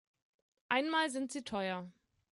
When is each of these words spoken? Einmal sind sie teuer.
Einmal 0.69 1.11
sind 1.11 1.31
sie 1.31 1.43
teuer. 1.43 1.87